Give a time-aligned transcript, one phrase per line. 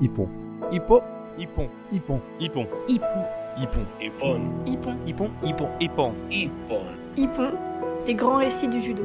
[0.00, 0.28] Hippon.
[0.70, 1.02] Hippo.
[1.38, 1.70] Hippon.
[1.90, 2.20] Hippon.
[2.38, 2.66] Hippon.
[2.86, 3.16] Hippon.
[3.56, 3.86] Hippon.
[3.98, 4.40] Hippon.
[4.66, 4.98] Hippon.
[5.06, 5.30] Hippon.
[5.42, 5.70] Hippon.
[5.80, 6.12] Hippon.
[6.30, 6.82] Hippon.
[7.16, 7.52] Hippon,
[8.06, 9.04] les grands récits du judo.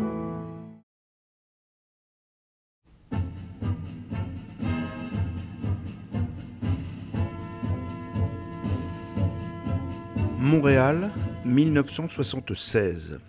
[10.38, 11.12] Montréal,
[11.46, 13.22] 1976.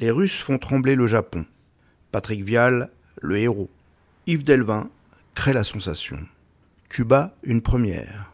[0.00, 1.46] Les Russes font trembler le Japon.
[2.12, 2.90] Patrick Vial,
[3.22, 3.70] le héros.
[4.26, 4.90] Yves Delvin
[5.34, 6.18] crée la sensation.
[6.88, 8.32] Cuba, une première.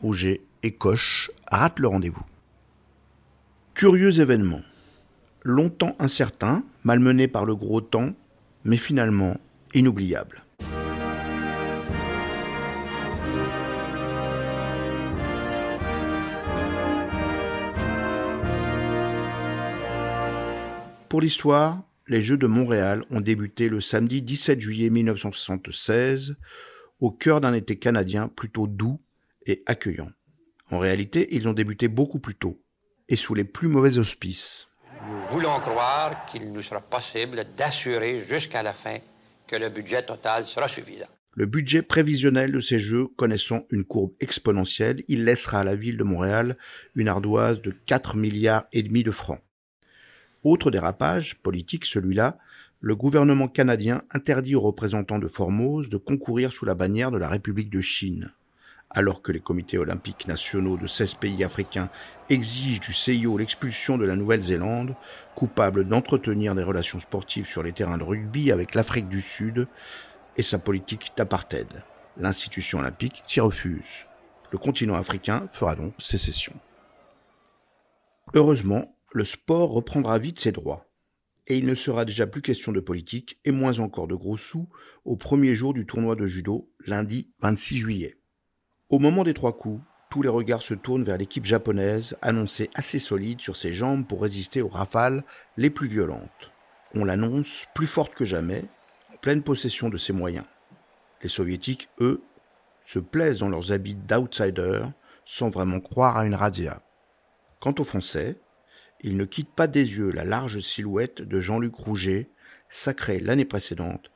[0.00, 2.24] Rouget et Coche ratent le rendez-vous.
[3.74, 4.62] Curieux événement.
[5.44, 8.14] Longtemps incertain, malmené par le gros temps,
[8.64, 9.36] mais finalement
[9.74, 10.44] inoubliable.
[21.08, 26.36] Pour l'histoire, les Jeux de Montréal ont débuté le samedi 17 juillet 1976,
[27.00, 29.00] au cœur d'un été canadien plutôt doux
[29.46, 30.10] et accueillant.
[30.70, 32.60] En réalité, ils ont débuté beaucoup plus tôt,
[33.08, 34.68] et sous les plus mauvais auspices.
[35.06, 38.98] Nous voulons croire qu'il nous sera possible d'assurer jusqu'à la fin
[39.46, 41.06] que le budget total sera suffisant.
[41.34, 45.96] Le budget prévisionnel de ces Jeux connaissant une courbe exponentielle, il laissera à la ville
[45.96, 46.56] de Montréal
[46.96, 49.40] une ardoise de 4 milliards et demi de francs.
[50.42, 52.38] Autre dérapage, politique celui-là,
[52.80, 57.28] le gouvernement canadien interdit aux représentants de Formose de concourir sous la bannière de la
[57.28, 58.30] République de Chine.
[58.90, 61.90] Alors que les comités olympiques nationaux de 16 pays africains
[62.30, 64.94] exigent du CIO l'expulsion de la Nouvelle-Zélande,
[65.34, 69.66] coupable d'entretenir des relations sportives sur les terrains de rugby avec l'Afrique du Sud
[70.36, 71.82] et sa politique d'apartheid.
[72.16, 74.06] L'institution olympique s'y refuse.
[74.52, 76.54] Le continent africain fera donc sécession.
[78.34, 80.87] Heureusement, le sport reprendra vite ses droits.
[81.48, 84.68] Et il ne sera déjà plus question de politique, et moins encore de gros sous,
[85.04, 88.18] au premier jour du tournoi de judo, lundi 26 juillet.
[88.90, 92.98] Au moment des trois coups, tous les regards se tournent vers l'équipe japonaise, annoncée assez
[92.98, 95.24] solide sur ses jambes pour résister aux rafales
[95.56, 96.52] les plus violentes.
[96.94, 98.64] On l'annonce plus forte que jamais,
[99.12, 100.46] en pleine possession de ses moyens.
[101.22, 102.22] Les soviétiques, eux,
[102.84, 104.92] se plaisent dans leurs habits d'outsiders,
[105.24, 106.82] sans vraiment croire à une razzia.
[107.60, 108.38] Quant aux Français,
[109.00, 112.30] ils ne quittent pas des yeux la large silhouette de Jean-Luc Rouget,
[112.68, 114.10] sacré l'année précédente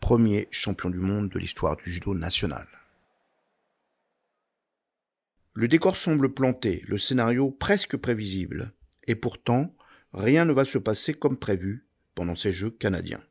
[0.00, 2.66] premier champion du monde de l'histoire du judo national.
[5.54, 8.72] Le décor semble planté, le scénario presque prévisible,
[9.08, 9.74] et pourtant,
[10.12, 13.22] rien ne va se passer comme prévu pendant ces Jeux canadiens.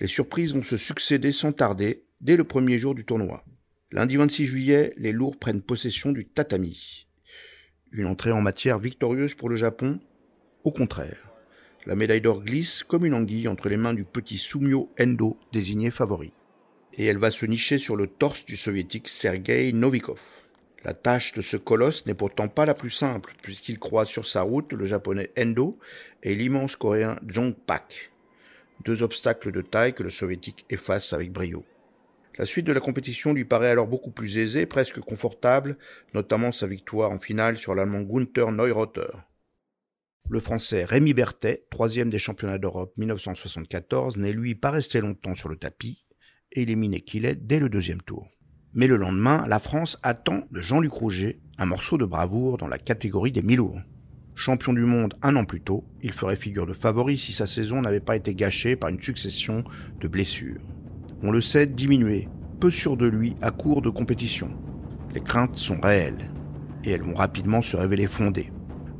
[0.00, 3.44] Les surprises vont se succéder sans tarder dès le premier jour du tournoi.
[3.92, 7.06] Lundi 26 juillet, les lourds prennent possession du tatami.
[7.92, 10.00] Une entrée en matière victorieuse pour le Japon
[10.64, 11.32] Au contraire,
[11.86, 15.90] la médaille d'or glisse comme une anguille entre les mains du petit Sumio Endo, désigné
[15.90, 16.32] favori.
[16.94, 20.20] Et elle va se nicher sur le torse du soviétique Sergei Novikov.
[20.84, 24.42] La tâche de ce colosse n'est pourtant pas la plus simple, puisqu'il croise sur sa
[24.42, 25.80] route le japonais Endo
[26.22, 28.12] et l'immense coréen Jong Pak.
[28.84, 31.64] Deux obstacles de taille que le soviétique efface avec brio.
[32.38, 35.76] La suite de la compétition lui paraît alors beaucoup plus aisée, presque confortable,
[36.14, 39.10] notamment sa victoire en finale sur l'allemand Gunther Neureuther.
[40.28, 45.48] Le français Rémi Berthet, troisième des championnats d'Europe 1974, n'est lui pas resté longtemps sur
[45.48, 46.04] le tapis,
[46.52, 48.26] éliminé qu'il est dès le deuxième tour.
[48.74, 52.78] Mais le lendemain, la France attend de Jean-Luc Rouget un morceau de bravoure dans la
[52.78, 53.80] catégorie des mi-lourds.
[54.34, 57.82] Champion du monde un an plus tôt, il ferait figure de favori si sa saison
[57.82, 59.62] n'avait pas été gâchée par une succession
[60.00, 60.62] de blessures.
[61.22, 62.28] On le sait diminué,
[62.58, 64.50] peu sûr de lui à court de compétition.
[65.14, 66.30] Les craintes sont réelles,
[66.84, 68.50] et elles vont rapidement se révéler fondées.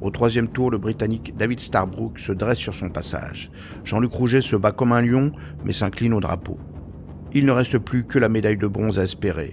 [0.02, 3.52] Au troisième tour, le Britannique David Starbrook se dresse sur son passage.
[3.84, 5.30] Jean-Luc Rouget se bat comme un lion,
[5.64, 6.58] mais s'incline au drapeau.
[7.32, 9.52] Il ne reste plus que la médaille de bronze à espérer.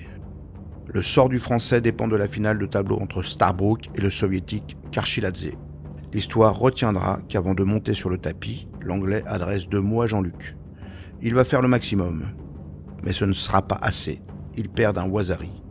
[0.88, 4.76] Le sort du Français dépend de la finale de tableau entre Starbrook et le Soviétique
[4.92, 5.52] Karchiladze.
[6.14, 10.58] L'histoire retiendra qu'avant de monter sur le tapis, l'Anglais adresse deux mots à Jean-Luc.
[11.22, 12.24] Il va faire le maximum,
[13.04, 14.24] mais ce ne sera pas assez.
[14.58, 15.62] Il perd d'un Wazari.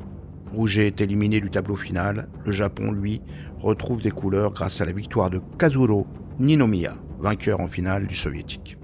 [0.52, 2.28] Rouget est éliminé du tableau final.
[2.44, 3.20] Le Japon, lui,
[3.58, 6.06] retrouve des couleurs grâce à la victoire de Kazuro
[6.38, 8.78] Ninomiya, vainqueur en finale du soviétique.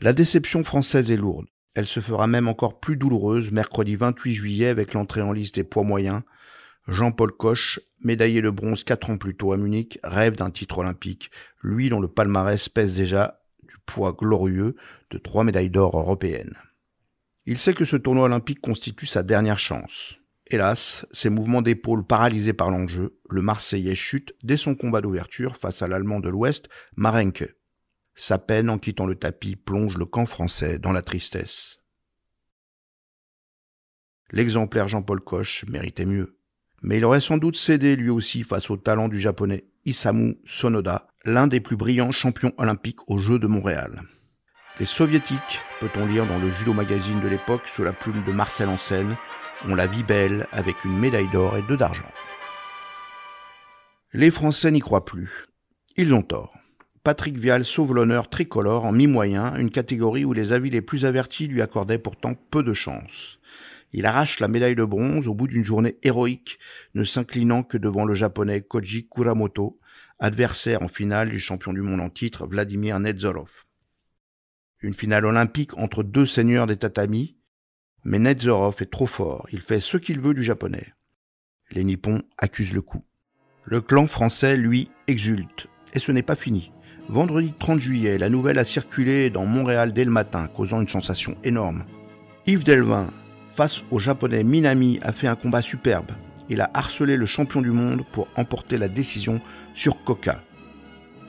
[0.00, 1.46] La déception française est lourde.
[1.74, 5.64] Elle se fera même encore plus douloureuse mercredi 28 juillet avec l'entrée en liste des
[5.64, 6.22] poids moyens.
[6.88, 11.30] Jean-Paul Koch, médaillé de bronze quatre ans plus tôt à Munich, rêve d'un titre olympique,
[11.62, 14.76] lui dont le palmarès pèse déjà du poids glorieux
[15.10, 16.54] de trois médailles d'or européennes.
[17.46, 20.16] Il sait que ce tournoi olympique constitue sa dernière chance.
[20.48, 25.82] Hélas, ses mouvements d'épaule paralysés par l'enjeu, le Marseillais chute dès son combat d'ouverture face
[25.82, 27.56] à l'Allemand de l'Ouest, Marenke.
[28.14, 31.80] Sa peine en quittant le tapis plonge le camp français dans la tristesse.
[34.30, 36.38] L'exemplaire Jean-Paul Koch méritait mieux.
[36.82, 41.08] Mais il aurait sans doute cédé lui aussi face au talent du japonais Isamu Sonoda,
[41.24, 44.02] l'un des plus brillants champions olympiques aux Jeux de Montréal.
[44.78, 48.68] Les soviétiques, peut-on lire dans le judo magazine de l'époque sous la plume de Marcel
[48.68, 49.16] Ansen,
[49.66, 52.10] ont la vie belle avec une médaille d'or et deux d'argent.
[54.12, 55.46] Les Français n'y croient plus.
[55.96, 56.54] Ils ont tort.
[57.02, 61.46] Patrick Vial sauve l'honneur tricolore en mi-moyen, une catégorie où les avis les plus avertis
[61.46, 63.38] lui accordaient pourtant peu de chance.
[63.92, 66.58] Il arrache la médaille de bronze au bout d'une journée héroïque,
[66.94, 69.78] ne s'inclinant que devant le japonais Koji Kuramoto,
[70.18, 73.64] adversaire en finale du champion du monde en titre Vladimir Nedzorov.
[74.80, 77.36] Une finale olympique entre deux seigneurs des tatamis,
[78.06, 80.94] mais Nedzorov est trop fort, il fait ce qu'il veut du japonais.
[81.72, 83.04] Les Nippons accusent le coup.
[83.64, 85.66] Le clan français, lui, exulte.
[85.92, 86.70] Et ce n'est pas fini.
[87.08, 91.36] Vendredi 30 juillet, la nouvelle a circulé dans Montréal dès le matin, causant une sensation
[91.42, 91.84] énorme.
[92.46, 93.10] Yves Delvin,
[93.50, 96.12] face au japonais Minami, a fait un combat superbe.
[96.48, 99.40] Il a harcelé le champion du monde pour emporter la décision
[99.74, 100.44] sur Coca.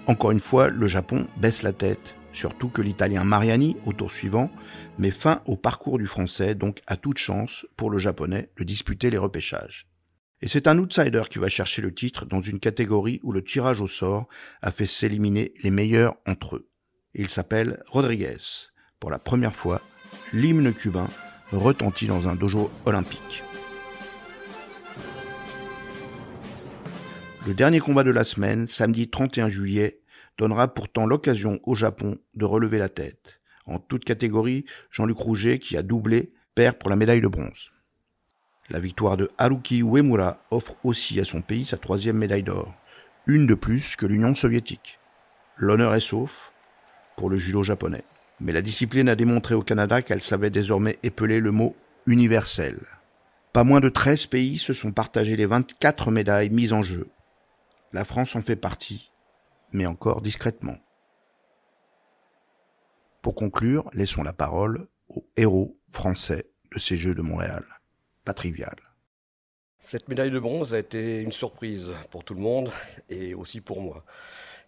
[0.06, 4.52] Encore une fois, le Japon baisse la tête, surtout que l'italien Mariani, au tour suivant,
[5.00, 9.10] met fin au parcours du français, donc à toute chance pour le japonais de disputer
[9.10, 9.88] les repêchages.
[10.42, 13.82] Et c'est un outsider qui va chercher le titre dans une catégorie où le tirage
[13.82, 14.28] au sort
[14.62, 16.70] a fait s'éliminer les meilleurs entre eux.
[17.16, 18.38] Il s'appelle Rodriguez.
[19.00, 19.82] Pour la première fois,
[20.32, 21.10] l'hymne cubain
[21.52, 23.44] retentit dans un dojo olympique.
[27.48, 30.02] Le dernier combat de la semaine, samedi 31 juillet,
[30.38, 33.40] donnera pourtant l'occasion au Japon de relever la tête.
[33.66, 37.72] En toute catégorie, Jean-Luc Rouget, qui a doublé, perd pour la médaille de bronze.
[38.70, 42.74] La victoire de Haruki Uemura offre aussi à son pays sa troisième médaille d'or,
[43.26, 45.00] une de plus que l'Union soviétique.
[45.58, 46.52] L'honneur est sauf
[47.16, 48.04] pour le judo japonais.
[48.40, 51.76] Mais la discipline a démontré au Canada qu'elle savait désormais épeler le mot
[52.06, 52.78] universel.
[53.52, 57.08] Pas moins de 13 pays se sont partagés les 24 médailles mises en jeu.
[57.94, 59.12] La France en fait partie,
[59.74, 60.78] mais encore discrètement.
[63.22, 67.66] Pour conclure, laissons la parole aux héros français de ces Jeux de Montréal
[68.34, 68.76] trivial.
[69.80, 72.72] Cette médaille de bronze a été une surprise pour tout le monde
[73.10, 74.04] et aussi pour moi,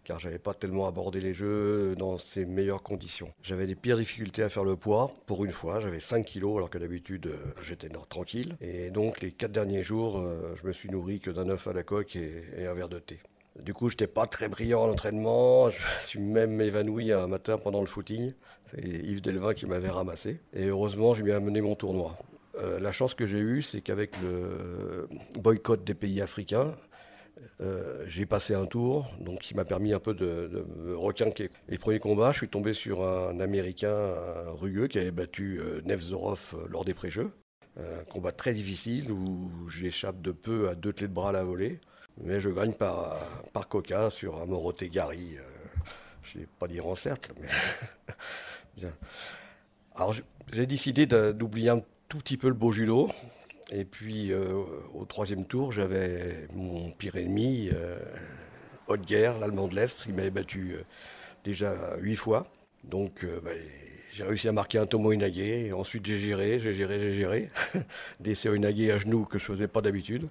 [0.04, 3.34] car j'avais pas tellement abordé les jeux dans ces meilleures conditions.
[3.44, 5.12] J'avais des pires difficultés à faire le poids.
[5.26, 8.56] Pour une fois, j'avais 5 kilos alors que d'habitude euh, j'étais tranquille.
[8.62, 11.74] Et donc les 4 derniers jours, euh, je me suis nourri que d'un œuf à
[11.74, 13.20] la coque et, un verre de thé.
[13.64, 15.70] Du coup, je n'étais pas très brillant en entraînement.
[15.70, 18.34] Je suis même évanoui un matin pendant le footing.
[18.72, 20.40] C'est Yves Delvin qui m'avait ramassé.
[20.54, 22.18] Et heureusement, j'ai bien mené mon tournoi.
[22.56, 25.08] Euh, la chance que j'ai eue, c'est qu'avec le
[25.40, 26.76] boycott des pays africains,
[27.62, 31.50] euh, j'ai passé un tour, donc qui m'a permis un peu de, me requinquer.
[31.68, 34.14] Et le premier combat, je suis tombé sur un Américain
[34.48, 37.32] rugueux qui avait battu euh, Nevzorov lors des pré-jeux.
[37.78, 41.44] Un combat très difficile où j'échappe de peu à deux clés de bras à la
[41.44, 41.80] volée.
[42.24, 43.18] Mais je gagne par,
[43.54, 45.36] par coca sur un Moroté Gary.
[46.24, 47.48] je ne vais pas dire en cercle, mais.
[48.78, 48.94] Bien.
[49.96, 50.14] Alors
[50.54, 53.10] j'ai décidé d'oublier un tout petit peu le beau judo.
[53.72, 54.64] Et puis euh,
[54.94, 58.00] au troisième tour, j'avais mon pire ennemi, euh,
[59.06, 60.06] Guerre, l'Allemand de l'Est.
[60.08, 60.84] Il m'avait battu euh,
[61.44, 62.48] déjà huit fois.
[62.84, 63.52] Donc bah,
[64.14, 65.72] j'ai réussi à marquer un Tomo Inage.
[65.74, 67.50] Ensuite j'ai géré, j'ai géré, j'ai géré.
[68.20, 70.30] Des Seo Inage à genoux que je faisais pas d'habitude.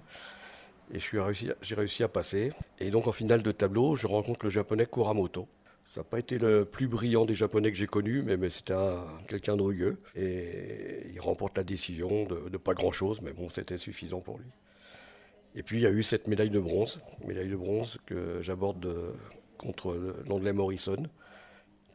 [0.93, 2.51] Et j'ai réussi, à passer.
[2.79, 5.47] Et donc en finale de tableau, je rencontre le japonais Kuramoto.
[5.89, 8.75] Ça n'a pas été le plus brillant des Japonais que j'ai connus, mais, c'était
[9.27, 9.99] quelqu'un de rugueux.
[10.15, 14.45] Et il remporte la décision de, pas grand-chose, mais bon, c'était suffisant pour lui.
[15.55, 19.15] Et puis il y a eu cette médaille de bronze, médaille de bronze que j'aborde
[19.57, 21.07] contre l'anglais Morrison,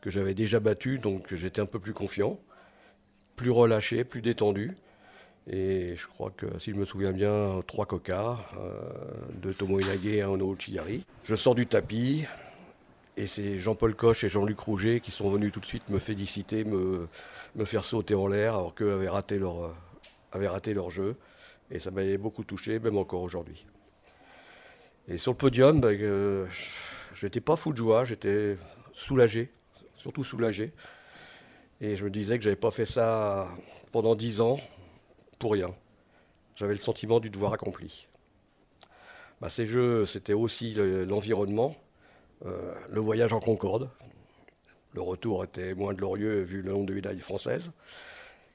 [0.00, 2.40] que j'avais déjà battu, donc j'étais un peu plus confiant,
[3.36, 4.76] plus relâché, plus détendu.
[5.46, 8.80] Et je crois que, si je me souviens bien, trois cocards, euh,
[9.34, 10.56] deux Tomo Inage et un Ono
[11.24, 12.24] Je sors du tapis,
[13.18, 16.64] et c'est Jean-Paul Coche et Jean-Luc Rouget qui sont venus tout de suite me féliciter,
[16.64, 17.08] me,
[17.56, 19.74] me faire sauter en l'air, alors qu'eux avaient raté, leur,
[20.32, 21.16] avaient raté leur jeu.
[21.70, 23.66] Et ça m'avait beaucoup touché, même encore aujourd'hui.
[25.08, 26.46] Et sur le podium, ben, euh,
[27.14, 28.56] je n'étais pas fou de joie, j'étais
[28.92, 29.52] soulagé,
[29.96, 30.72] surtout soulagé.
[31.82, 33.48] Et je me disais que je n'avais pas fait ça
[33.92, 34.58] pendant dix ans
[35.38, 35.74] pour rien.
[36.56, 38.06] J'avais le sentiment du devoir accompli.
[39.40, 41.74] Ben, ces jeux, c'était aussi l'environnement.
[42.46, 43.90] Euh, le voyage en Concorde.
[44.92, 47.72] Le retour était moins glorieux vu le nombre de médailles françaises.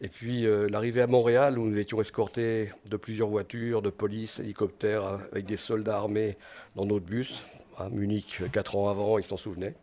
[0.01, 4.39] Et puis euh, l'arrivée à Montréal où nous étions escortés de plusieurs voitures, de police,
[4.39, 6.37] hélicoptères, avec des soldats armés
[6.75, 7.43] dans notre bus.
[7.77, 9.75] À Munich, quatre ans avant, ils s'en souvenaient.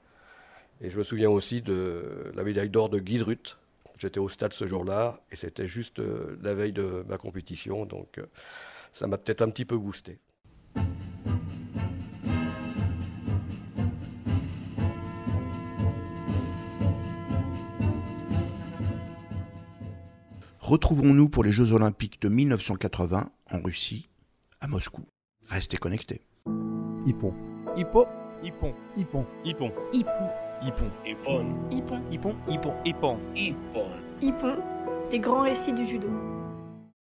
[0.80, 3.18] Et je me souviens aussi de la médaille d'or de Guy
[3.98, 8.18] J'étais au stade ce jour-là et c'était juste euh, la veille de ma compétition, donc
[8.18, 8.26] euh,
[8.92, 10.18] ça m'a peut-être un petit peu boosté.
[20.60, 24.08] Retrouvons-nous pour les Jeux Olympiques de 1980 en Russie,
[24.60, 25.02] à Moscou.
[25.48, 26.22] Restez connectés.
[27.06, 27.32] Hippon.
[27.76, 28.04] Hippo.
[28.42, 29.24] Hippon.
[29.94, 30.45] Hippon.
[30.62, 30.90] Hippon.
[31.04, 31.44] Hippon.
[31.70, 32.02] Hippon.
[32.10, 32.34] Hippon.
[32.48, 32.74] Hippon.
[32.84, 33.18] Hippon.
[33.34, 33.88] Hippon.
[34.22, 34.56] Hippon.
[35.12, 36.08] Les grands récits du judo.